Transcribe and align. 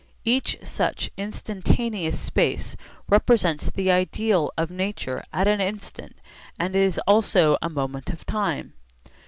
Each 0.25 0.57
such 0.63 1.11
instantaneous 1.15 2.19
space 2.19 2.75
represents 3.07 3.69
the 3.69 3.91
ideal 3.91 4.51
of 4.57 4.71
nature 4.71 5.23
at 5.31 5.47
an 5.47 5.61
instant 5.61 6.15
and 6.57 6.75
is 6.75 6.99
also 7.05 7.55
a 7.61 7.69
moment 7.69 8.09
of 8.09 8.25
time. 8.25 8.73